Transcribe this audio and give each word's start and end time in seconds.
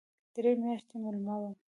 درې 0.35 0.51
میاشتې 0.61 0.95
مېلمه 1.03 1.35
وم. 1.41 1.53